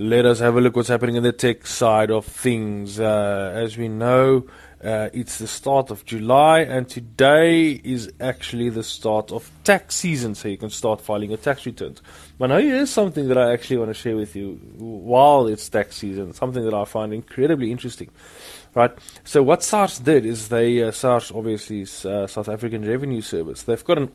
Let 0.00 0.24
us 0.24 0.38
have 0.38 0.56
a 0.56 0.62
look 0.62 0.76
what's 0.76 0.88
happening 0.88 1.16
in 1.16 1.24
the 1.24 1.30
tech 1.30 1.66
side 1.66 2.10
of 2.10 2.24
things. 2.24 2.98
Uh, 2.98 3.52
as 3.54 3.76
we 3.76 3.88
know, 3.88 4.46
uh, 4.82 5.10
it's 5.12 5.36
the 5.36 5.46
start 5.46 5.90
of 5.90 6.06
July, 6.06 6.60
and 6.60 6.88
today 6.88 7.72
is 7.84 8.10
actually 8.18 8.70
the 8.70 8.82
start 8.82 9.30
of 9.30 9.50
tax 9.62 9.96
season, 9.96 10.34
so 10.34 10.48
you 10.48 10.56
can 10.56 10.70
start 10.70 11.02
filing 11.02 11.28
your 11.28 11.36
tax 11.36 11.66
returns. 11.66 12.00
But 12.38 12.46
now 12.46 12.56
here's 12.56 12.88
something 12.88 13.28
that 13.28 13.36
I 13.36 13.52
actually 13.52 13.76
want 13.76 13.90
to 13.90 13.94
share 13.94 14.16
with 14.16 14.34
you 14.34 14.58
while 14.78 15.46
it's 15.46 15.68
tax 15.68 15.96
season, 15.96 16.32
something 16.32 16.64
that 16.64 16.72
I 16.72 16.86
find 16.86 17.12
incredibly 17.12 17.70
interesting. 17.70 18.08
Right, 18.74 18.92
so 19.24 19.42
what 19.42 19.62
SARS 19.62 19.98
did 19.98 20.24
is 20.24 20.48
they, 20.48 20.82
uh, 20.82 20.92
SARS 20.92 21.30
obviously 21.30 21.82
is 21.82 22.06
uh, 22.06 22.26
South 22.26 22.48
African 22.48 22.88
Revenue 22.88 23.20
Service, 23.20 23.64
they've 23.64 23.84
got 23.84 23.98
an 23.98 24.12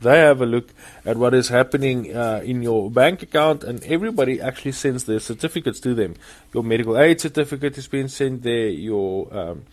they 0.00 0.18
have 0.18 0.40
a 0.40 0.46
look 0.46 0.68
at 1.04 1.16
what 1.16 1.34
is 1.34 1.48
happening 1.48 2.14
uh, 2.14 2.40
in 2.44 2.62
your 2.62 2.90
bank 2.90 3.22
account, 3.22 3.64
and 3.64 3.82
everybody 3.84 4.40
actually 4.40 4.72
sends 4.72 5.04
their 5.04 5.20
certificates 5.20 5.80
to 5.80 5.94
them. 5.94 6.14
Your 6.54 6.62
medical 6.62 6.98
aid 6.98 7.20
certificate 7.20 7.76
is 7.78 7.88
being 7.88 8.08
sent 8.08 8.42
there. 8.42 8.68
Your 8.68 9.36
um, 9.36 9.64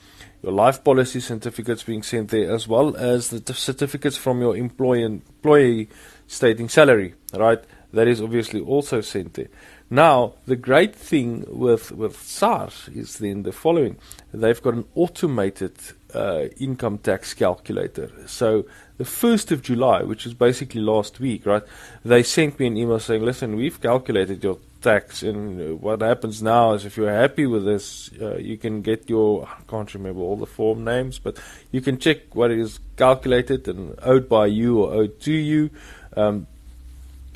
your 0.41 0.51
life 0.51 0.83
policy 0.83 1.19
certificates 1.19 1.83
being 1.83 2.03
sent 2.03 2.29
there, 2.29 2.53
as 2.53 2.67
well 2.67 2.95
as 2.95 3.29
the 3.29 3.53
certificates 3.53 4.17
from 4.17 4.41
your 4.41 4.55
employee 4.55 5.03
employee 5.03 5.89
stating 6.27 6.69
salary. 6.69 7.13
Right, 7.33 7.63
that 7.93 8.07
is 8.07 8.21
obviously 8.21 8.61
also 8.61 9.01
sent 9.01 9.35
there. 9.35 9.49
Now, 9.89 10.33
the 10.45 10.55
great 10.55 10.95
thing 10.95 11.45
with 11.47 11.91
with 11.91 12.21
SARS 12.21 12.89
is 12.93 13.19
then 13.19 13.43
the 13.43 13.51
following: 13.51 13.97
they've 14.33 14.61
got 14.61 14.73
an 14.73 14.85
automated 14.95 15.75
uh, 16.15 16.47
income 16.57 16.97
tax 16.97 17.33
calculator. 17.33 18.09
So 18.25 18.65
the 18.97 19.03
1st 19.03 19.51
of 19.51 19.61
July, 19.61 20.03
which 20.03 20.25
is 20.25 20.33
basically 20.33 20.81
last 20.81 21.19
week, 21.19 21.45
right, 21.45 21.63
they 22.03 22.23
sent 22.23 22.59
me 22.59 22.67
an 22.67 22.77
email 22.77 22.99
saying, 22.99 23.23
listen, 23.23 23.55
we've 23.55 23.81
calculated 23.81 24.43
your 24.43 24.57
tax, 24.81 25.23
and 25.23 25.81
what 25.81 26.01
happens 26.01 26.41
now 26.41 26.73
is 26.73 26.85
if 26.85 26.95
you're 26.95 27.11
happy 27.11 27.45
with 27.45 27.65
this, 27.65 28.11
uh, 28.21 28.37
you 28.37 28.57
can 28.57 28.81
get 28.81 29.09
your, 29.09 29.45
I 29.47 29.69
can't 29.69 29.93
remember 29.93 30.21
all 30.21 30.37
the 30.37 30.45
form 30.45 30.83
names, 30.83 31.19
but 31.19 31.37
you 31.71 31.81
can 31.81 31.97
check 31.97 32.33
what 32.33 32.51
is 32.51 32.79
calculated 32.95 33.67
and 33.67 33.95
owed 34.01 34.29
by 34.29 34.45
you 34.45 34.83
or 34.83 34.93
owed 34.93 35.19
to 35.21 35.33
you. 35.33 35.69
Um, 36.15 36.47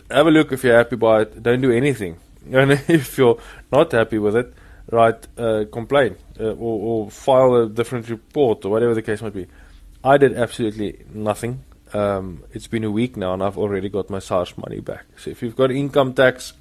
have 0.10 0.28
a 0.28 0.32
look 0.32 0.52
if 0.52 0.64
you're 0.64 0.78
happy 0.78 0.96
by 0.96 1.22
it. 1.22 1.44
Don't 1.44 1.62
do 1.62 1.72
anything. 1.72 2.18
And 2.52 2.72
if 2.72 3.18
you're 3.18 3.38
not 3.72 3.92
happy 3.92 4.18
with 4.18 4.36
it, 4.36 4.54
right, 4.92 5.28
uh, 5.38 5.66
complain 5.72 6.16
uh, 6.40 6.52
or, 6.52 7.06
or, 7.06 7.12
file 7.12 7.56
a 7.56 7.70
different 7.70 8.10
report 8.10 8.66
or 8.66 8.70
whatever 8.70 8.94
the 8.94 9.02
case 9.02 9.22
might 9.22 9.34
be. 9.34 9.48
I 10.04 10.18
did 10.18 10.36
absolutely 10.36 11.06
nothing. 11.14 11.64
Um, 11.94 12.44
it's 12.54 12.68
been 12.68 12.84
a 12.84 12.92
week 12.92 13.18
now, 13.18 13.34
and 13.34 13.44
I've 13.44 13.58
already 13.58 13.90
got 13.90 14.10
my 14.10 14.20
SARS 14.20 14.58
money 14.58 14.80
back. 14.80 15.06
So 15.18 15.32
if 15.32 15.42
you've 15.42 15.56
got 15.56 15.72
income 15.72 16.14
tax, 16.14 16.54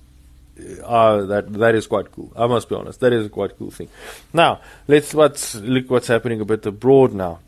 uh, 0.85 1.23
that 1.27 1.53
that 1.53 1.75
is 1.75 1.87
quite 1.87 2.11
cool. 2.11 2.33
I 2.37 2.47
must 2.47 2.69
be 2.69 2.75
honest, 2.75 3.01
that 3.01 3.13
is 3.13 3.27
a 3.27 3.29
quite 3.29 3.57
cool 3.59 3.71
thing. 3.71 3.89
Now 4.33 4.61
let's 4.89 5.15
let's 5.15 5.55
look 5.55 5.91
what's 5.91 6.09
happening 6.09 6.41
a 6.41 6.45
bit 6.45 6.67
abroad 6.67 7.13
now. 7.13 7.41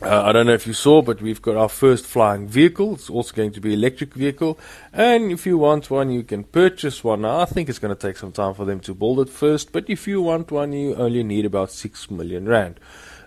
Uh, 0.00 0.22
I 0.22 0.32
don't 0.32 0.46
know 0.46 0.52
if 0.52 0.64
you 0.64 0.74
saw, 0.74 1.02
but 1.02 1.20
we've 1.20 1.42
got 1.42 1.56
our 1.56 1.68
first 1.68 2.06
flying 2.06 2.46
vehicle. 2.46 2.94
It's 2.94 3.10
also 3.10 3.34
going 3.34 3.50
to 3.52 3.60
be 3.60 3.74
electric 3.74 4.14
vehicle, 4.14 4.56
and 4.92 5.32
if 5.32 5.44
you 5.44 5.58
want 5.58 5.90
one, 5.90 6.12
you 6.12 6.22
can 6.22 6.44
purchase 6.44 7.02
one. 7.02 7.22
Now, 7.22 7.40
I 7.40 7.46
think 7.46 7.68
it's 7.68 7.80
going 7.80 7.94
to 7.94 8.00
take 8.00 8.16
some 8.16 8.30
time 8.30 8.54
for 8.54 8.64
them 8.64 8.78
to 8.80 8.94
build 8.94 9.18
it 9.18 9.28
first, 9.28 9.72
but 9.72 9.90
if 9.90 10.06
you 10.06 10.22
want 10.22 10.52
one, 10.52 10.72
you 10.72 10.94
only 10.94 11.24
need 11.24 11.44
about 11.44 11.72
six 11.72 12.12
million 12.12 12.46
rand, 12.48 12.78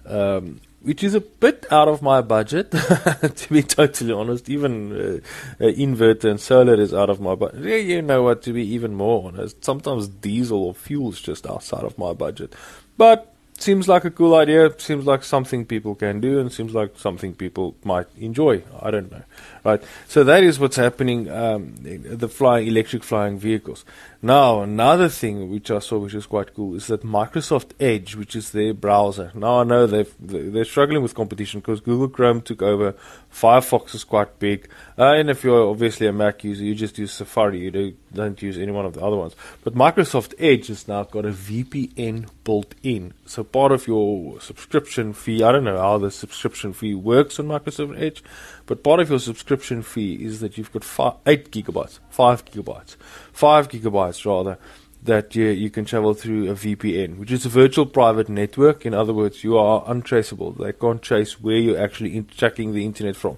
um, 0.06 0.62
which 0.82 1.04
is 1.04 1.14
a 1.14 1.20
bit 1.20 1.66
out 1.72 1.90
of 1.90 2.02
my 2.02 2.22
budget, 2.22 2.72
to 2.72 3.48
be 3.50 3.64
totally 3.64 4.14
honest. 4.14 4.50
Even 4.50 4.94
uh, 4.94 5.66
uh, 5.66 5.68
inverter 5.74 6.30
and 6.30 6.40
solar 6.40 6.76
is 6.76 6.94
out 6.94 7.10
of 7.10 7.20
my 7.20 7.36
budget. 7.36 7.66
Yeah, 7.66 7.76
you 7.76 8.02
know 8.02 8.24
what? 8.24 8.44
To 8.44 8.54
be 8.54 8.66
even 8.74 8.96
more 8.96 9.28
honest, 9.28 9.62
sometimes 9.66 10.08
diesel 10.08 10.64
or 10.64 10.74
fuel 10.74 11.12
is 11.12 11.20
just 11.20 11.46
outside 11.46 11.84
of 11.84 11.98
my 11.98 12.14
budget, 12.14 12.56
but 12.96 13.31
seems 13.62 13.88
like 13.88 14.06
a 14.06 14.12
cool 14.12 14.36
idea. 14.36 14.73
Seems 14.80 15.06
like 15.06 15.23
something 15.23 15.66
people 15.66 15.95
can 15.95 16.20
do, 16.20 16.40
and 16.40 16.52
seems 16.52 16.73
like 16.73 16.98
something 16.98 17.34
people 17.34 17.75
might 17.84 18.08
enjoy. 18.18 18.63
I 18.81 18.91
don't 18.91 19.12
know, 19.12 19.24
right? 19.63 19.81
So 20.08 20.24
that 20.24 20.44
is 20.44 20.59
what's 20.59 20.78
happening. 20.78 21.30
Um, 21.30 21.75
the 21.81 22.30
flying 22.30 22.68
electric 22.68 23.03
flying 23.03 23.38
vehicles. 23.38 23.86
Now, 24.24 24.62
another 24.62 25.09
thing 25.09 25.50
which 25.50 25.72
I 25.72 25.80
saw, 25.80 25.97
which 25.97 26.13
is 26.13 26.28
quite 26.28 26.53
cool, 26.53 26.75
is 26.75 26.86
that 26.88 27.02
Microsoft 27.02 27.72
Edge, 27.80 28.16
which 28.16 28.36
is 28.36 28.52
their 28.52 28.72
browser. 28.72 29.31
Now 29.34 29.62
I 29.62 29.63
know 29.63 29.88
they've 29.88 30.13
they're 30.19 30.63
struggling 30.63 31.02
with 31.02 31.16
competition 31.16 31.59
because 31.59 31.80
Google 31.80 32.07
Chrome 32.07 32.41
took 32.41 32.62
over. 32.62 32.94
Firefox 33.34 33.96
is 33.96 34.03
quite 34.03 34.38
big, 34.38 34.69
uh, 34.97 35.13
and 35.13 35.30
if 35.30 35.44
you're 35.44 35.68
obviously 35.68 36.06
a 36.06 36.13
Mac 36.13 36.44
user, 36.44 36.63
you 36.63 36.75
just 36.75 37.00
use 37.00 37.12
Safari. 37.12 37.59
You 37.62 37.72
do, 37.72 37.94
don't 38.13 38.40
use 38.41 38.59
any 38.59 38.72
one 38.72 38.86
of 38.86 38.94
the 38.94 39.02
other 39.02 39.16
ones. 39.16 39.36
But 39.63 39.74
Microsoft 39.74 40.36
Edge 40.38 40.68
has 40.68 40.88
now 40.88 41.03
got 41.03 41.25
a 41.25 41.30
VPN 41.30 42.30
built 42.44 42.75
in. 42.84 43.13
So 43.25 43.44
part 43.51 43.72
of 43.72 43.88
your 43.88 44.39
subscription 44.41 45.13
fee, 45.13 45.44
I 45.44 45.51
don't 45.51 45.63
know 45.63 45.78
how 45.78 45.97
the 45.97 46.12
subscription 46.12 46.73
fee 46.73 46.95
works 46.95 47.39
on 47.39 47.47
Microsoft 47.47 48.00
Edge, 48.00 48.23
but 48.66 48.84
part 48.84 49.00
of 49.00 49.09
your 49.09 49.19
subscription 49.19 49.81
fee 49.81 50.16
is 50.23 50.39
that 50.39 50.57
you've 50.57 50.72
got 50.72 50.84
five, 50.84 51.13
8 51.25 51.51
gigabytes, 51.51 52.00
5 52.09 52.45
gigabytes, 52.45 52.95
5 53.34 53.69
gigabytes 53.69 54.25
rather, 54.25 54.57
that 55.03 55.35
you, 55.35 55.45
you 55.47 55.69
can 55.69 55.85
travel 55.85 56.13
through 56.13 56.50
a 56.50 56.53
VPN, 56.53 57.17
which 57.17 57.31
is 57.31 57.45
a 57.45 57.50
virtual 57.50 57.85
private 57.85 58.29
network. 58.29 58.85
In 58.85 58.94
other 58.94 59.13
words, 59.13 59.44
you 59.44 59.57
are 59.57 59.83
untraceable. 59.88 60.51
They 60.51 60.73
can't 60.73 61.01
trace 61.01 61.41
where 61.41 61.57
you're 61.57 61.79
actually 61.79 62.16
in- 62.16 62.28
checking 62.28 62.73
the 62.73 62.85
internet 62.85 63.16
from. 63.16 63.38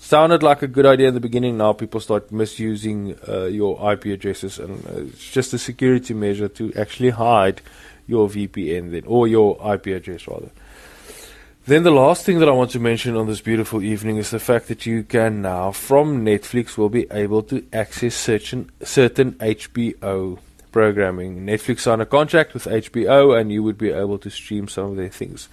Sounded 0.00 0.42
like 0.42 0.62
a 0.62 0.68
good 0.68 0.86
idea 0.86 1.08
in 1.08 1.14
the 1.14 1.20
beginning. 1.20 1.56
Now 1.56 1.72
people 1.72 2.00
start 2.00 2.30
misusing 2.30 3.16
uh, 3.28 3.44
your 3.44 3.92
IP 3.92 4.06
addresses, 4.06 4.58
and 4.58 4.84
uh, 4.86 5.06
it's 5.06 5.30
just 5.30 5.52
a 5.52 5.58
security 5.58 6.14
measure 6.14 6.48
to 6.48 6.72
actually 6.74 7.10
hide 7.10 7.60
your 8.08 8.28
VPN 8.28 8.90
then, 8.90 9.04
or 9.06 9.28
your 9.28 9.56
IP 9.72 9.86
address 9.88 10.26
rather. 10.26 10.50
Then 11.66 11.82
the 11.82 11.90
last 11.90 12.24
thing 12.24 12.38
that 12.38 12.48
I 12.48 12.52
want 12.52 12.70
to 12.70 12.80
mention 12.80 13.14
on 13.14 13.26
this 13.26 13.42
beautiful 13.42 13.82
evening 13.82 14.16
is 14.16 14.30
the 14.30 14.40
fact 14.40 14.68
that 14.68 14.86
you 14.86 15.02
can 15.02 15.42
now, 15.42 15.70
from 15.70 16.24
Netflix, 16.24 16.78
will 16.78 16.88
be 16.88 17.06
able 17.10 17.42
to 17.42 17.62
access 17.74 18.14
certain 18.14 18.72
certain 18.82 19.32
HBO 19.32 20.38
programming. 20.72 21.44
Netflix 21.44 21.80
signed 21.80 22.00
a 22.00 22.06
contract 22.06 22.54
with 22.54 22.64
HBO, 22.64 23.38
and 23.38 23.52
you 23.52 23.62
would 23.62 23.76
be 23.76 23.90
able 23.90 24.16
to 24.18 24.30
stream 24.30 24.66
some 24.66 24.92
of 24.92 24.96
their 24.96 25.10
things. 25.10 25.50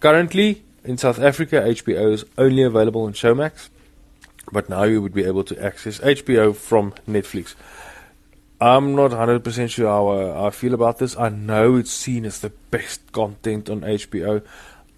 Currently, 0.00 0.62
in 0.84 0.96
South 0.96 1.20
Africa, 1.20 1.56
HBO 1.56 2.12
is 2.12 2.24
only 2.38 2.62
available 2.62 3.02
on 3.02 3.12
Showmax, 3.12 3.68
but 4.50 4.70
now 4.70 4.84
you 4.84 5.02
would 5.02 5.14
be 5.14 5.24
able 5.24 5.44
to 5.44 5.62
access 5.62 5.98
HBO 5.98 6.56
from 6.56 6.92
Netflix. 7.06 7.54
I'm 8.62 8.94
not 8.94 9.10
100% 9.10 9.70
sure 9.70 9.88
how 9.88 10.08
uh, 10.08 10.46
I 10.46 10.50
feel 10.50 10.72
about 10.72 10.98
this. 10.98 11.16
I 11.18 11.30
know 11.30 11.74
it's 11.74 11.90
seen 11.90 12.24
as 12.24 12.38
the 12.38 12.50
best 12.70 13.10
content 13.10 13.68
on 13.68 13.80
HBO. 13.80 14.44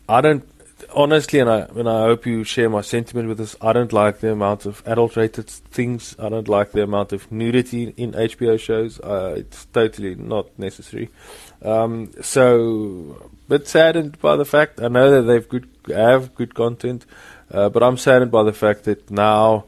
I 0.07 0.21
don't 0.21 0.47
honestly, 0.95 1.39
and 1.39 1.49
I 1.49 1.61
and 1.61 1.89
I 1.89 2.03
hope 2.03 2.27
you 2.27 2.45
share 2.45 2.69
my 2.69 2.83
sentiment 2.83 3.27
with 3.27 3.39
this. 3.39 3.57
I 3.63 3.73
don't 3.73 3.93
like 3.93 4.21
the 4.21 4.33
amount 4.33 4.67
of 4.67 4.83
adult-rated 4.85 5.49
things. 5.49 6.15
I 6.19 6.29
don't 6.29 6.47
like 6.47 6.73
the 6.73 6.83
amount 6.83 7.15
of 7.15 7.33
nudity 7.33 7.95
in 7.97 8.13
HBO 8.13 8.61
shows. 8.61 9.01
Uh, 9.01 9.37
it's 9.39 9.65
totally 9.67 10.15
not 10.15 10.47
necessary. 10.59 11.09
Um, 11.63 12.11
so, 12.21 13.31
but 13.49 13.67
saddened 13.67 14.21
by 14.21 14.37
the 14.37 14.45
fact 14.45 14.79
I 14.79 14.89
know 14.89 15.11
that 15.11 15.23
they've 15.23 15.49
good 15.49 15.71
have 15.89 16.35
good 16.35 16.55
content, 16.55 17.07
uh, 17.51 17.71
but 17.71 17.83
I'm 17.83 17.97
saddened 17.97 18.31
by 18.31 18.43
the 18.43 18.53
fact 18.53 18.85
that 18.85 19.11
now 19.11 19.65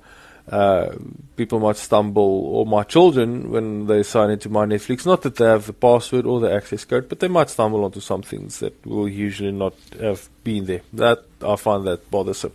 uh, 0.51 0.95
people 1.37 1.59
might 1.59 1.77
stumble, 1.77 2.23
or 2.23 2.67
my 2.67 2.85
children, 2.85 3.51
when 3.51 3.87
they 3.87 4.03
sign 4.03 4.31
into 4.31 4.49
my 4.49 4.65
Netflix, 4.65 5.05
not 5.05 5.23
that 5.23 5.37
they 5.37 5.45
have 5.45 5.67
the 5.67 5.73
password 5.73 6.25
or 6.25 6.39
the 6.41 6.53
access 6.53 6.85
code, 6.85 7.09
but 7.09 7.21
they 7.21 7.29
might 7.29 7.51
stumble 7.51 7.85
onto 7.85 8.01
some 8.01 8.23
things 8.23 8.61
that 8.61 8.87
will 8.87 9.09
usually 9.09 9.51
not 9.51 9.75
have 10.01 10.29
been 10.45 10.67
there. 10.67 10.83
That 10.93 11.25
I 11.43 11.57
find 11.57 11.85
that 11.87 12.11
bothersome. 12.11 12.53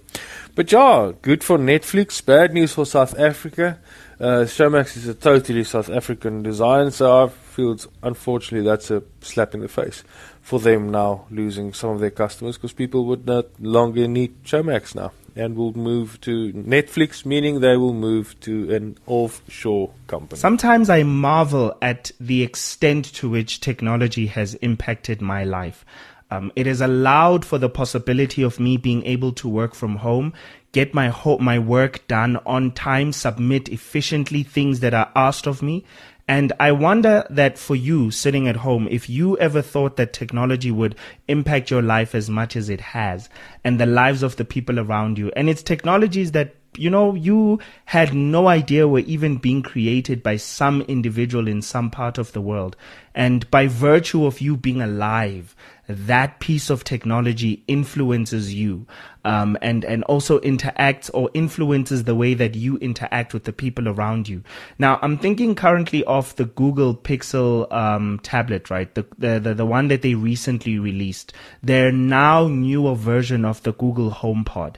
But 0.56 0.72
yeah, 0.72 1.12
good 1.22 1.44
for 1.44 1.57
Netflix. 1.57 2.25
Bad 2.25 2.53
news 2.53 2.74
for 2.74 2.85
South 2.85 3.18
Africa. 3.19 3.78
Uh, 4.19 4.46
Showmax 4.46 4.96
is 4.97 5.08
a 5.08 5.16
totally 5.16 5.63
South 5.63 5.90
African 5.90 6.44
design, 6.44 6.91
so 6.91 7.25
I 7.25 7.28
feel 7.28 7.78
unfortunately 8.03 8.67
that's 8.70 8.91
a 8.91 9.03
slap 9.22 9.53
in 9.53 9.61
the 9.61 9.67
face 9.67 10.03
for 10.41 10.59
them 10.59 10.90
now 10.90 11.26
losing 11.29 11.73
some 11.73 11.91
of 11.91 11.99
their 11.99 12.11
customers 12.11 12.55
because 12.58 12.73
people 12.73 13.05
would 13.05 13.26
not 13.26 13.47
longer 13.59 14.08
need 14.08 14.43
Showmax 14.43 14.96
now 14.96 15.11
and 15.35 15.55
will 15.55 15.73
move 15.73 16.19
to 16.22 16.51
Netflix, 16.53 17.25
meaning 17.25 17.59
they 17.59 17.78
will 17.78 17.93
move 17.93 18.39
to 18.41 18.73
an 18.73 18.97
offshore 19.05 19.91
company. 20.07 20.39
Sometimes 20.39 20.89
I 20.89 21.03
marvel 21.03 21.78
at 21.81 22.11
the 22.19 22.43
extent 22.43 23.05
to 23.16 23.29
which 23.29 23.59
technology 23.59 24.28
has 24.28 24.55
impacted 24.55 25.22
my 25.22 25.43
life. 25.43 25.85
Um, 26.31 26.51
it 26.55 26.66
has 26.66 26.79
allowed 26.79 27.43
for 27.43 27.57
the 27.57 27.69
possibility 27.69 28.41
of 28.41 28.59
me 28.59 28.78
being 28.78 29.03
able 29.05 29.33
to 29.33 29.49
work 29.49 29.75
from 29.75 29.97
home, 29.97 30.33
get 30.72 30.93
my 30.93 31.09
ho- 31.09 31.37
my 31.39 31.59
work 31.59 32.07
done 32.07 32.37
on 32.45 32.72
time, 32.72 33.11
submit 33.11 33.67
efficiently 33.67 34.43
things 34.43 34.79
that 34.79 34.93
are 34.93 35.11
asked 35.13 35.45
of 35.45 35.61
me, 35.61 35.83
and 36.31 36.53
I 36.61 36.72
wonder 36.72 37.28
that 37.29 37.57
for 37.57 37.75
you 37.75 38.09
sitting 38.09 38.47
at 38.47 38.55
home, 38.55 38.87
if 38.89 39.09
you 39.09 39.37
ever 39.39 39.61
thought 39.61 39.97
that 39.97 40.13
technology 40.13 40.72
would 40.72 40.95
impact 41.28 41.69
your 41.69 41.81
life 41.81 42.16
as 42.16 42.29
much 42.29 42.55
as 42.55 42.69
it 42.69 42.79
has 42.79 43.28
and 43.66 43.78
the 43.78 43.85
lives 43.85 44.23
of 44.23 44.37
the 44.37 44.45
people 44.45 44.79
around 44.79 45.17
you, 45.17 45.29
and 45.35 45.49
it's 45.49 45.61
technologies 45.61 46.31
that 46.31 46.55
you 46.78 46.90
know, 46.90 47.14
you 47.16 47.59
had 47.85 48.14
no 48.14 48.47
idea 48.47 48.88
were 48.88 49.00
even 49.00 49.38
being 49.38 49.62
created 49.62 50.23
by 50.23 50.38
some 50.38 50.82
individual 50.84 51.47
in 51.47 51.62
some 51.62 51.90
part 51.90 52.18
of 52.18 52.32
the 52.32 52.41
world. 52.41 52.76
And 53.14 53.50
by 53.52 53.68
virtue 53.68 54.26
of 54.26 54.40
you 54.40 54.56
being 54.56 54.82
alive, 54.82 55.53
that 55.88 56.40
piece 56.40 56.70
of 56.70 56.85
technology 56.85 57.64
influences 57.68 58.53
you 58.53 58.88
um, 59.26 59.58
and 59.62 59.84
and 59.84 60.03
also 60.06 60.40
interacts 60.40 61.09
or 61.14 61.29
influences 61.34 62.06
the 62.06 62.16
way 62.16 62.34
that 62.34 62.56
you 62.56 62.78
interact 62.78 63.34
with 63.34 63.44
the 63.44 63.52
people 63.52 63.90
around 63.90 64.29
you. 64.29 64.41
Now, 64.79 64.97
I'm 65.02 65.17
thinking 65.17 65.56
currently 65.56 66.06
of 66.06 66.34
the 66.38 66.46
Google 66.46 66.96
Pixel 66.96 67.72
um, 67.74 68.20
tablet, 68.24 68.70
right? 68.70 68.94
The, 68.96 69.06
the, 69.17 69.40
the 69.40 69.53
the 69.53 69.66
one 69.66 69.90
that 69.90 70.02
they 70.02 70.16
recently 70.16 70.79
released. 70.79 71.34
Their 71.62 71.91
now 71.91 72.47
newer 72.47 72.96
version 72.96 73.44
of 73.44 73.62
the 73.64 73.74
Google 73.74 74.12
HomePod. 74.12 74.76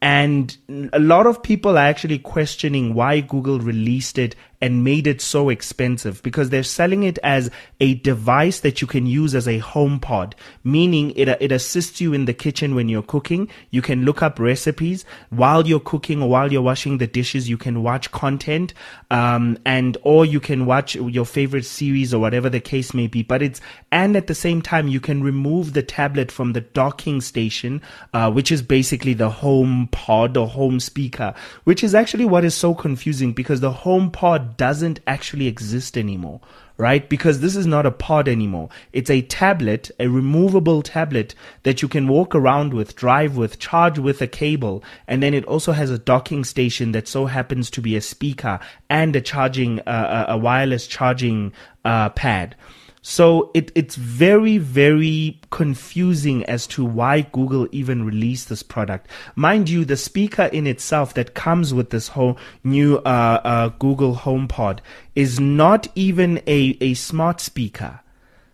And 0.00 0.56
a 0.92 1.00
lot 1.00 1.26
of 1.26 1.42
people 1.42 1.76
are 1.76 1.86
actually 1.86 2.20
questioning 2.20 2.94
why 2.94 3.20
Google 3.20 3.58
released 3.58 4.16
it 4.18 4.36
and 4.60 4.82
made 4.82 5.06
it 5.06 5.20
so 5.20 5.48
expensive 5.48 6.22
because 6.22 6.50
they're 6.50 6.62
selling 6.62 7.04
it 7.04 7.18
as 7.22 7.50
a 7.80 7.94
device 7.94 8.60
that 8.60 8.80
you 8.80 8.86
can 8.86 9.06
use 9.06 9.34
as 9.34 9.46
a 9.46 9.58
home 9.58 10.00
pod, 10.00 10.34
meaning 10.64 11.12
it, 11.12 11.28
it 11.28 11.52
assists 11.52 12.00
you 12.00 12.12
in 12.12 12.24
the 12.24 12.34
kitchen 12.34 12.74
when 12.74 12.88
you're 12.88 13.02
cooking. 13.02 13.48
You 13.70 13.82
can 13.82 14.04
look 14.04 14.22
up 14.22 14.38
recipes 14.38 15.04
while 15.30 15.66
you're 15.66 15.78
cooking 15.80 16.22
or 16.22 16.28
while 16.28 16.52
you're 16.52 16.62
washing 16.62 16.98
the 16.98 17.06
dishes. 17.06 17.48
You 17.48 17.56
can 17.56 17.82
watch 17.82 18.10
content, 18.10 18.74
um, 19.10 19.58
and, 19.64 19.96
or 20.02 20.26
you 20.26 20.40
can 20.40 20.66
watch 20.66 20.96
your 20.96 21.26
favorite 21.26 21.64
series 21.64 22.12
or 22.12 22.20
whatever 22.20 22.48
the 22.48 22.60
case 22.60 22.92
may 22.92 23.06
be. 23.06 23.22
But 23.22 23.42
it's, 23.42 23.60
and 23.92 24.16
at 24.16 24.26
the 24.26 24.34
same 24.34 24.60
time, 24.60 24.88
you 24.88 25.00
can 25.00 25.22
remove 25.22 25.72
the 25.72 25.82
tablet 25.82 26.32
from 26.32 26.52
the 26.52 26.62
docking 26.62 27.20
station, 27.20 27.80
uh, 28.12 28.30
which 28.30 28.50
is 28.50 28.62
basically 28.62 29.14
the 29.14 29.30
home 29.30 29.88
pod 29.92 30.36
or 30.36 30.48
home 30.48 30.80
speaker, 30.80 31.34
which 31.64 31.84
is 31.84 31.94
actually 31.94 32.24
what 32.24 32.44
is 32.44 32.54
so 32.54 32.74
confusing 32.74 33.32
because 33.32 33.60
the 33.60 33.70
home 33.70 34.10
pod 34.10 34.47
doesn't 34.56 35.00
actually 35.06 35.46
exist 35.46 35.98
anymore, 35.98 36.40
right? 36.76 37.08
Because 37.08 37.40
this 37.40 37.56
is 37.56 37.66
not 37.66 37.86
a 37.86 37.90
pod 37.90 38.28
anymore. 38.28 38.68
It's 38.92 39.10
a 39.10 39.22
tablet, 39.22 39.90
a 39.98 40.08
removable 40.08 40.82
tablet 40.82 41.34
that 41.64 41.82
you 41.82 41.88
can 41.88 42.08
walk 42.08 42.34
around 42.34 42.72
with, 42.72 42.96
drive 42.96 43.36
with, 43.36 43.58
charge 43.58 43.98
with 43.98 44.22
a 44.22 44.26
cable. 44.26 44.82
And 45.06 45.22
then 45.22 45.34
it 45.34 45.44
also 45.44 45.72
has 45.72 45.90
a 45.90 45.98
docking 45.98 46.44
station 46.44 46.92
that 46.92 47.08
so 47.08 47.26
happens 47.26 47.70
to 47.70 47.80
be 47.80 47.96
a 47.96 48.00
speaker 48.00 48.58
and 48.88 49.14
a 49.14 49.20
charging, 49.20 49.80
uh, 49.80 50.26
a 50.28 50.38
wireless 50.38 50.86
charging 50.86 51.52
uh, 51.84 52.08
pad. 52.10 52.56
So 53.02 53.50
it, 53.54 53.70
it's 53.74 53.94
very, 53.94 54.58
very 54.58 55.40
confusing 55.50 56.44
as 56.44 56.66
to 56.68 56.84
why 56.84 57.22
Google 57.22 57.68
even 57.72 58.04
released 58.04 58.48
this 58.48 58.62
product. 58.62 59.08
Mind 59.36 59.68
you, 59.68 59.84
the 59.84 59.96
speaker 59.96 60.44
in 60.44 60.66
itself 60.66 61.14
that 61.14 61.34
comes 61.34 61.72
with 61.72 61.90
this 61.90 62.08
whole 62.08 62.38
new 62.64 62.96
uh, 62.98 63.40
uh, 63.44 63.68
Google 63.78 64.16
HomePod 64.16 64.80
is 65.14 65.38
not 65.38 65.86
even 65.94 66.38
a, 66.46 66.76
a 66.80 66.94
smart 66.94 67.40
speaker. 67.40 68.00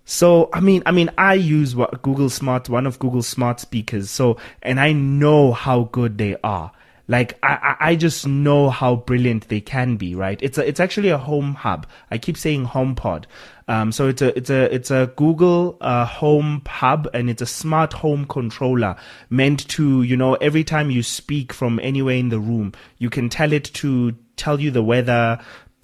So 0.05 0.50
I 0.52 0.61
mean, 0.61 0.82
I 0.85 0.93
mean, 0.93 1.11
I 1.17 1.35
use 1.35 1.75
what 1.75 2.02
Google 2.02 2.29
Smart, 2.29 2.69
one 2.69 2.87
of 2.87 2.99
Google's 2.99 3.26
smart 3.26 3.58
speakers. 3.61 4.11
So 4.11 4.37
and 4.61 4.79
I 4.79 4.93
know 4.93 5.52
how 5.52 5.85
good 5.93 6.19
they 6.19 6.37
are. 6.44 6.73
Like 7.06 7.39
I, 7.43 7.77
I 7.81 7.97
just 7.97 8.27
know 8.27 8.71
how 8.71 8.97
brilliant 8.97 9.49
they 9.49 9.61
can 9.61 9.97
be, 9.97 10.15
right? 10.15 10.39
It's 10.43 10.56
a, 10.59 10.67
it's 10.67 10.81
actually 10.81 11.11
a 11.11 11.19
home 11.19 11.55
hub. 11.55 11.87
I 12.11 12.19
keep 12.19 12.37
saying 12.37 12.67
HomePod. 12.67 13.25
Um, 13.67 13.93
so 13.93 14.09
it's 14.09 14.23
a, 14.23 14.37
it's 14.37 14.51
a, 14.51 14.75
it's 14.75 14.91
a 14.91 15.12
Google 15.17 15.79
uh, 15.81 16.05
Home 16.05 16.62
Hub, 16.67 17.09
and 17.15 17.31
it's 17.31 17.41
a 17.41 17.47
smart 17.47 17.95
home 17.95 18.27
controller 18.27 18.97
meant 19.31 19.67
to, 19.69 20.03
you 20.03 20.17
know, 20.17 20.35
every 20.35 20.65
time 20.65 20.91
you 20.91 21.03
speak 21.03 21.53
from 21.53 21.81
anywhere 21.83 22.17
in 22.17 22.29
the 22.29 22.39
room, 22.39 22.73
you 22.99 23.09
can 23.09 23.29
tell 23.29 23.53
it 23.53 23.65
to 23.65 24.15
tell 24.37 24.61
you 24.61 24.71
the 24.71 24.83
weather, 24.83 25.39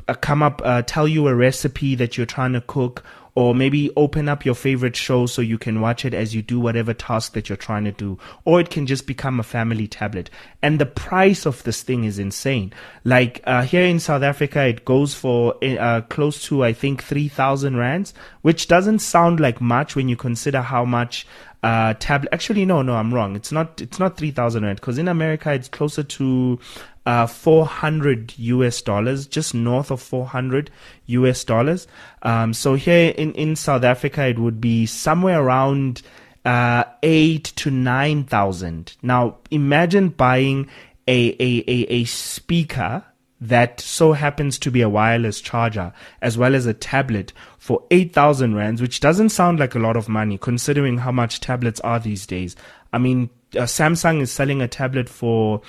uh, 0.08 0.14
come 0.14 0.42
up, 0.42 0.60
uh, 0.64 0.82
tell 0.82 1.08
you 1.08 1.26
a 1.28 1.34
recipe 1.34 1.94
that 1.94 2.16
you're 2.16 2.26
trying 2.26 2.52
to 2.52 2.60
cook, 2.60 3.02
or 3.40 3.54
maybe 3.54 3.90
open 3.96 4.28
up 4.28 4.44
your 4.44 4.54
favorite 4.54 4.94
show 4.94 5.24
so 5.24 5.40
you 5.40 5.56
can 5.56 5.80
watch 5.80 6.04
it 6.04 6.12
as 6.12 6.34
you 6.34 6.42
do 6.42 6.60
whatever 6.60 6.92
task 6.92 7.32
that 7.32 7.48
you're 7.48 7.56
trying 7.56 7.84
to 7.84 7.90
do. 7.90 8.18
Or 8.44 8.60
it 8.60 8.68
can 8.68 8.86
just 8.86 9.06
become 9.06 9.40
a 9.40 9.42
family 9.42 9.88
tablet. 9.88 10.28
And 10.60 10.78
the 10.78 10.84
price 10.84 11.46
of 11.46 11.62
this 11.62 11.82
thing 11.82 12.04
is 12.04 12.18
insane. 12.18 12.70
Like 13.02 13.40
uh, 13.44 13.62
here 13.62 13.84
in 13.84 13.98
South 13.98 14.22
Africa, 14.22 14.66
it 14.66 14.84
goes 14.84 15.14
for 15.14 15.54
uh, 15.64 16.02
close 16.02 16.42
to, 16.44 16.62
I 16.64 16.74
think, 16.74 17.02
3,000 17.02 17.78
rands, 17.78 18.12
which 18.42 18.68
doesn't 18.68 18.98
sound 18.98 19.40
like 19.40 19.58
much 19.58 19.96
when 19.96 20.10
you 20.10 20.16
consider 20.16 20.60
how 20.60 20.84
much 20.84 21.26
uh, 21.62 21.94
tablet. 21.94 22.30
Actually, 22.32 22.64
no, 22.64 22.82
no, 22.82 22.94
I'm 22.94 23.12
wrong. 23.12 23.36
It's 23.36 23.52
not. 23.52 23.80
It's 23.80 23.98
not 23.98 24.16
three 24.16 24.30
thousand 24.30 24.64
rand 24.64 24.80
because 24.80 24.98
in 24.98 25.08
America 25.08 25.52
it's 25.52 25.68
closer 25.68 26.02
to 26.02 26.58
uh, 27.06 27.26
400 27.26 28.34
US 28.38 28.82
dollars, 28.82 29.26
just 29.26 29.54
north 29.54 29.90
of 29.90 30.00
400 30.00 30.70
US 31.06 31.44
dollars. 31.44 31.86
Um, 32.22 32.54
so 32.54 32.74
here 32.74 33.10
in, 33.16 33.32
in 33.32 33.56
South 33.56 33.84
Africa, 33.84 34.26
it 34.26 34.38
would 34.38 34.60
be 34.60 34.86
somewhere 34.86 35.40
around 35.42 36.02
uh, 36.44 36.84
eight 37.02 37.44
to 37.56 37.70
nine 37.70 38.24
thousand. 38.24 38.96
Now, 39.02 39.38
imagine 39.50 40.08
buying 40.10 40.68
a, 41.08 41.30
a, 41.40 41.64
a, 41.66 41.86
a 41.92 42.04
speaker 42.04 43.04
that 43.40 43.80
so 43.80 44.12
happens 44.12 44.58
to 44.58 44.70
be 44.70 44.82
a 44.82 44.88
wireless 44.88 45.40
charger 45.40 45.92
as 46.20 46.36
well 46.36 46.54
as 46.54 46.66
a 46.66 46.74
tablet 46.74 47.32
for 47.58 47.82
8,000 47.90 48.54
rands, 48.54 48.82
which 48.82 49.00
doesn't 49.00 49.30
sound 49.30 49.58
like 49.58 49.74
a 49.74 49.78
lot 49.78 49.96
of 49.96 50.08
money 50.08 50.36
considering 50.36 50.98
how 50.98 51.12
much 51.12 51.40
tablets 51.40 51.80
are 51.80 51.98
these 51.98 52.26
days. 52.26 52.54
I 52.92 52.98
mean, 52.98 53.30
uh, 53.56 53.60
Samsung 53.60 54.20
is 54.20 54.30
selling 54.30 54.60
a 54.60 54.68
tablet 54.68 55.08
for 55.08 55.62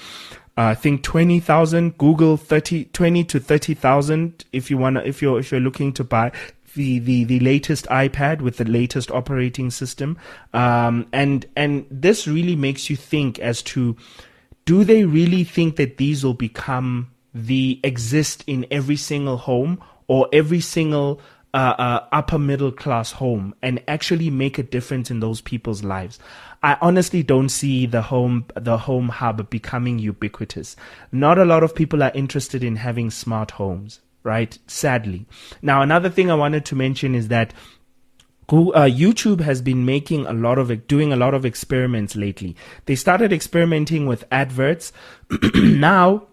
uh, 0.58 0.64
I 0.64 0.76
think 0.76 1.04
20,000, 1.04 1.98
Google 1.98 2.36
30, 2.36 2.86
20 2.86 3.24
to 3.24 3.40
30,000 3.40 4.46
if 4.52 4.70
you 4.70 4.78
want 4.78 4.98
if 4.98 5.22
you're 5.22 5.40
if 5.40 5.50
you're 5.50 5.62
looking 5.62 5.94
to 5.94 6.04
buy 6.04 6.34
the, 6.76 7.00
the, 7.00 7.24
the 7.24 7.40
latest 7.40 7.86
iPad 7.88 8.42
with 8.42 8.58
the 8.58 8.66
latest 8.66 9.12
operating 9.12 9.72
system. 9.72 10.18
Um, 10.54 11.08
and, 11.12 11.46
and 11.56 11.86
this 11.90 12.28
really 12.28 12.56
makes 12.56 12.90
you 12.90 12.96
think 12.96 13.40
as 13.40 13.62
to, 13.64 13.96
do 14.66 14.84
they 14.84 15.04
really 15.04 15.44
think 15.44 15.76
that 15.78 15.98
these 15.98 16.24
will 16.24 16.34
become 16.34 17.12
the 17.34 17.80
exist 17.84 18.44
in 18.48 18.66
every 18.72 18.96
single 18.96 19.38
home 19.38 19.82
or 20.08 20.28
every 20.34 20.60
single 20.60 21.22
uh, 21.54 21.76
uh, 21.78 22.08
upper 22.12 22.40
middle 22.40 22.72
class 22.72 23.14
home 23.14 23.54
and 23.62 23.84
actually 23.88 24.30
make 24.30 24.58
a 24.58 24.64
difference 24.64 25.12
in 25.12 25.20
those 25.20 25.42
people's 25.42 25.84
lives. 25.84 26.20
I 26.64 26.78
honestly 26.82 27.24
don't 27.24 27.50
see 27.50 27.86
the 27.86 28.04
home 28.04 28.46
the 28.56 28.78
home 28.78 29.10
hub 29.10 29.50
becoming 29.50 30.00
ubiquitous. 30.00 30.76
Not 31.12 31.38
a 31.38 31.46
lot 31.46 31.64
of 31.64 31.76
people 31.76 32.04
are 32.04 32.12
interested 32.14 32.64
in 32.64 32.78
having 32.78 33.10
smart 33.10 33.52
homes, 33.52 34.00
right? 34.24 34.58
Sadly. 34.68 35.26
Now 35.62 35.82
another 35.82 36.10
thing 36.10 36.32
I 36.32 36.36
wanted 36.36 36.66
to 36.66 36.76
mention 36.76 37.16
is 37.16 37.28
that 37.30 37.54
uh, 38.50 38.84
YouTube 38.84 39.40
has 39.40 39.62
been 39.62 39.86
making 39.86 40.26
a 40.26 40.34
lot 40.34 40.58
of 40.58 40.88
doing 40.88 41.14
a 41.14 41.16
lot 41.16 41.34
of 41.34 41.46
experiments 41.46 42.16
lately. 42.16 42.56
They 42.86 42.96
started 42.96 43.32
experimenting 43.32 44.08
with 44.08 44.26
adverts. 44.32 44.92
now 45.56 46.28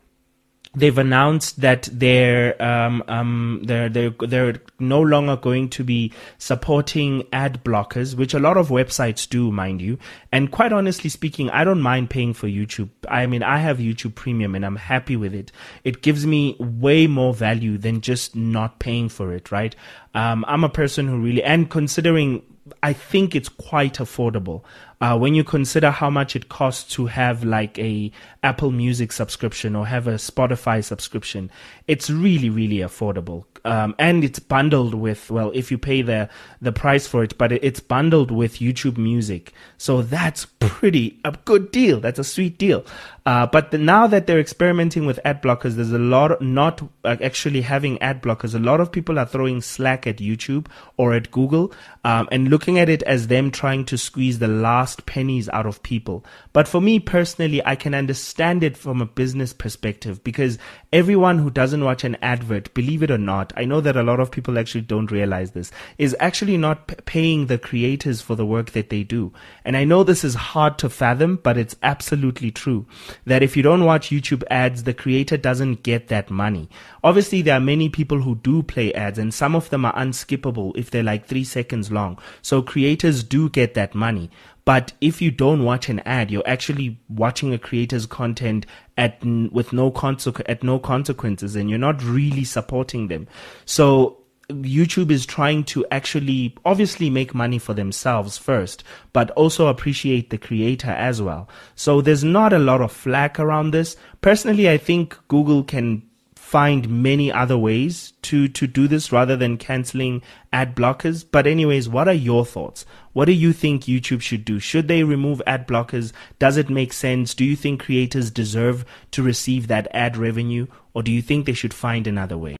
they've 0.74 0.98
announced 0.98 1.60
that 1.60 1.88
they're 1.92 2.60
um, 2.62 3.02
um, 3.08 3.60
they're 3.64 3.88
they're 3.88 4.14
they're 4.20 4.62
no 4.78 5.00
longer 5.00 5.36
going 5.36 5.68
to 5.70 5.84
be 5.84 6.12
supporting 6.38 7.26
ad 7.32 7.62
blockers, 7.64 8.14
which 8.14 8.34
a 8.34 8.38
lot 8.38 8.56
of 8.56 8.68
websites 8.68 9.28
do, 9.28 9.50
mind 9.50 9.80
you. 9.80 9.98
And 10.30 10.50
quite 10.50 10.72
honestly 10.72 11.10
speaking, 11.10 11.50
I 11.50 11.64
don't 11.64 11.80
mind 11.80 12.10
paying 12.10 12.34
for 12.34 12.46
YouTube. 12.46 12.90
I 13.08 13.26
mean, 13.26 13.42
I 13.42 13.58
have 13.58 13.78
YouTube 13.78 14.14
Premium 14.14 14.54
and 14.54 14.64
I'm 14.64 14.76
happy 14.76 15.16
with 15.16 15.34
it. 15.34 15.52
It 15.84 16.02
gives 16.02 16.26
me 16.26 16.56
way 16.58 17.06
more 17.06 17.34
value 17.34 17.78
than 17.78 18.00
just 18.00 18.36
not 18.36 18.78
paying 18.78 19.08
for 19.08 19.32
it, 19.32 19.50
right? 19.50 19.74
Um, 20.14 20.44
I'm 20.48 20.64
a 20.64 20.68
person 20.68 21.08
who 21.08 21.18
really 21.18 21.42
and 21.42 21.70
considering 21.70 22.42
I 22.82 22.92
think 22.92 23.34
it's 23.34 23.48
quite 23.48 23.94
affordable 23.94 24.62
uh, 25.00 25.16
when 25.16 25.34
you 25.34 25.44
consider 25.44 25.90
how 25.90 26.10
much 26.10 26.34
it 26.34 26.48
costs 26.48 26.94
to 26.94 27.06
have 27.06 27.44
like 27.44 27.78
a 27.78 28.10
Apple 28.42 28.70
Music 28.70 29.12
subscription 29.12 29.76
or 29.76 29.86
have 29.86 30.06
a 30.06 30.14
Spotify 30.14 30.82
subscription, 30.82 31.50
it's 31.86 32.10
really 32.10 32.50
really 32.50 32.78
affordable. 32.78 33.44
Um, 33.64 33.94
and 33.98 34.24
it's 34.24 34.38
bundled 34.38 34.94
with 34.94 35.30
well, 35.30 35.50
if 35.54 35.70
you 35.70 35.78
pay 35.78 36.02
the 36.02 36.28
the 36.60 36.72
price 36.72 37.06
for 37.06 37.22
it, 37.22 37.36
but 37.38 37.52
it's 37.52 37.80
bundled 37.80 38.30
with 38.30 38.56
YouTube 38.56 38.96
Music, 38.96 39.52
so 39.76 40.02
that's 40.02 40.46
pretty 40.60 41.20
a 41.24 41.36
good 41.44 41.70
deal. 41.70 42.00
That's 42.00 42.18
a 42.18 42.24
sweet 42.24 42.58
deal. 42.58 42.84
Uh, 43.28 43.46
but 43.46 43.72
the, 43.72 43.76
now 43.76 44.06
that 44.06 44.26
they're 44.26 44.40
experimenting 44.40 45.04
with 45.04 45.20
ad 45.22 45.42
blockers, 45.42 45.74
there's 45.74 45.92
a 45.92 45.98
lot 45.98 46.32
of, 46.32 46.40
not 46.40 46.80
uh, 47.04 47.16
actually 47.22 47.60
having 47.60 48.00
ad 48.00 48.22
blockers. 48.22 48.54
A 48.54 48.58
lot 48.58 48.80
of 48.80 48.90
people 48.90 49.18
are 49.18 49.26
throwing 49.26 49.60
slack 49.60 50.06
at 50.06 50.16
YouTube 50.16 50.66
or 50.96 51.12
at 51.12 51.30
Google 51.30 51.70
um, 52.04 52.26
and 52.32 52.48
looking 52.48 52.78
at 52.78 52.88
it 52.88 53.02
as 53.02 53.26
them 53.26 53.50
trying 53.50 53.84
to 53.84 53.98
squeeze 53.98 54.38
the 54.38 54.48
last 54.88 55.04
pennies 55.04 55.50
out 55.50 55.66
of 55.66 55.82
people. 55.82 56.24
But 56.54 56.66
for 56.66 56.80
me 56.80 56.98
personally, 56.98 57.60
I 57.66 57.76
can 57.76 57.92
understand 57.92 58.62
it 58.64 58.74
from 58.74 59.02
a 59.02 59.06
business 59.06 59.52
perspective 59.52 60.24
because 60.24 60.56
everyone 60.94 61.38
who 61.38 61.50
doesn't 61.50 61.84
watch 61.84 62.04
an 62.04 62.16
advert, 62.22 62.72
believe 62.72 63.02
it 63.02 63.10
or 63.10 63.18
not, 63.18 63.52
I 63.54 63.66
know 63.66 63.82
that 63.82 63.96
a 63.96 64.02
lot 64.02 64.18
of 64.18 64.30
people 64.30 64.58
actually 64.58 64.82
don't 64.82 65.10
realize 65.10 65.50
this, 65.50 65.70
is 65.98 66.16
actually 66.20 66.56
not 66.56 66.86
p- 66.86 66.94
paying 67.04 67.46
the 67.46 67.58
creators 67.58 68.22
for 68.22 68.34
the 68.34 68.46
work 68.46 68.70
that 68.70 68.88
they 68.88 69.04
do. 69.04 69.30
And 69.62 69.76
I 69.76 69.84
know 69.84 70.04
this 70.04 70.24
is 70.24 70.34
hard 70.34 70.78
to 70.78 70.88
fathom, 70.88 71.36
but 71.42 71.58
it's 71.58 71.76
absolutely 71.82 72.50
true 72.50 72.86
that 73.26 73.42
if 73.42 73.58
you 73.58 73.62
don't 73.62 73.84
watch 73.84 74.08
YouTube 74.08 74.42
ads, 74.50 74.84
the 74.84 74.94
creator 74.94 75.36
doesn't 75.36 75.82
get 75.82 76.08
that 76.08 76.30
money. 76.30 76.70
Obviously, 77.04 77.42
there 77.42 77.58
are 77.58 77.60
many 77.60 77.90
people 77.90 78.22
who 78.22 78.36
do 78.36 78.62
play 78.62 78.94
ads 78.94 79.18
and 79.18 79.34
some 79.34 79.54
of 79.54 79.68
them 79.68 79.84
are 79.84 79.94
unskippable 79.94 80.72
if 80.76 80.90
they're 80.90 81.02
like 81.02 81.26
three 81.26 81.44
seconds 81.44 81.92
long. 81.92 82.18
So 82.40 82.62
creators 82.62 83.22
do 83.22 83.50
get 83.50 83.74
that 83.74 83.94
money. 83.94 84.30
But 84.68 84.92
if 85.00 85.22
you 85.22 85.30
don't 85.30 85.64
watch 85.64 85.88
an 85.88 86.00
ad, 86.00 86.30
you're 86.30 86.46
actually 86.46 87.00
watching 87.08 87.54
a 87.54 87.58
creator's 87.58 88.04
content 88.04 88.66
at 88.98 89.18
with 89.24 89.72
no 89.72 89.90
consequ- 89.90 90.42
at 90.44 90.62
no 90.62 90.78
consequences, 90.78 91.56
and 91.56 91.70
you're 91.70 91.78
not 91.78 92.04
really 92.04 92.44
supporting 92.44 93.08
them. 93.08 93.28
So 93.64 94.18
YouTube 94.50 95.10
is 95.10 95.24
trying 95.24 95.64
to 95.64 95.86
actually 95.90 96.54
obviously 96.66 97.08
make 97.08 97.34
money 97.34 97.58
for 97.58 97.72
themselves 97.72 98.36
first, 98.36 98.84
but 99.14 99.30
also 99.30 99.68
appreciate 99.68 100.28
the 100.28 100.36
creator 100.36 100.90
as 100.90 101.22
well. 101.22 101.48
So 101.74 102.02
there's 102.02 102.22
not 102.22 102.52
a 102.52 102.58
lot 102.58 102.82
of 102.82 102.92
flack 102.92 103.40
around 103.40 103.70
this. 103.70 103.96
Personally, 104.20 104.68
I 104.68 104.76
think 104.76 105.16
Google 105.28 105.64
can 105.64 106.02
find 106.48 106.88
many 106.88 107.30
other 107.30 107.58
ways 107.58 108.14
to, 108.22 108.48
to 108.48 108.66
do 108.66 108.88
this 108.88 109.12
rather 109.12 109.36
than 109.36 109.58
canceling 109.58 110.22
ad 110.50 110.74
blockers. 110.74 111.22
But 111.30 111.46
anyways, 111.46 111.90
what 111.90 112.08
are 112.08 112.14
your 112.14 112.46
thoughts? 112.46 112.86
What 113.12 113.26
do 113.26 113.32
you 113.32 113.52
think 113.52 113.84
YouTube 113.84 114.22
should 114.22 114.46
do? 114.46 114.58
Should 114.58 114.88
they 114.88 115.02
remove 115.02 115.42
ad 115.46 115.68
blockers? 115.68 116.10
Does 116.38 116.56
it 116.56 116.70
make 116.70 116.94
sense? 116.94 117.34
Do 117.34 117.44
you 117.44 117.54
think 117.54 117.82
creators 117.82 118.30
deserve 118.30 118.86
to 119.10 119.22
receive 119.22 119.66
that 119.66 119.88
ad 119.92 120.16
revenue? 120.16 120.68
Or 120.94 121.02
do 121.02 121.12
you 121.12 121.20
think 121.20 121.44
they 121.44 121.52
should 121.52 121.74
find 121.74 122.06
another 122.06 122.38
way? 122.38 122.56